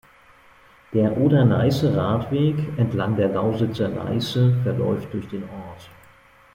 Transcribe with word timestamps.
Der 0.93 1.15
"Oder-Neiße-Radweg" 1.15 2.75
entlang 2.79 3.17
der 3.17 3.29
Lausitzer 3.29 3.87
Neiße 3.87 4.51
verläuft 4.63 5.13
durch 5.13 5.27
den 5.27 5.43
Ort. 5.43 5.91